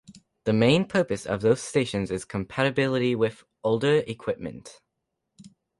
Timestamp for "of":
1.27-1.41